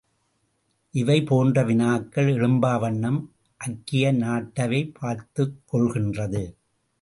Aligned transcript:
இவை 0.93 1.21
போன்ற 1.21 1.63
வினாக்கள் 1.63 2.25
எழும்பா 2.25 2.79
வண்ணம் 2.79 3.19
ஐக்கிய 3.57 4.13
நாட்டவை 4.13 4.81
பார்த்துக் 4.99 5.61
கொள்கின்றது. 5.71 6.43